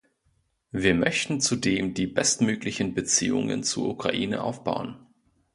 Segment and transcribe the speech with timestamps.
[0.71, 4.97] Wir möchten zudem die bestmöglichen Beziehungen zur Ukraine aufbauen.